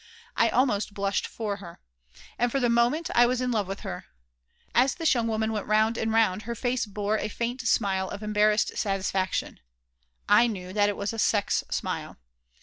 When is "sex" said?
11.19-11.63